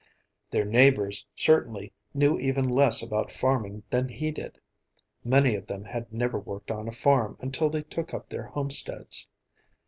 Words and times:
Their 0.49 0.65
neighbors, 0.65 1.27
certainly, 1.35 1.93
knew 2.11 2.39
even 2.39 2.67
less 2.67 3.03
about 3.03 3.29
farming 3.29 3.83
than 3.91 4.09
he 4.09 4.31
did. 4.31 4.57
Many 5.23 5.53
of 5.53 5.67
them 5.67 5.83
had 5.85 6.11
never 6.11 6.39
worked 6.39 6.71
on 6.71 6.87
a 6.87 6.91
farm 6.91 7.37
until 7.39 7.69
they 7.69 7.83
took 7.83 8.11
up 8.11 8.27
their 8.29 8.47
homesteads. 8.47 9.27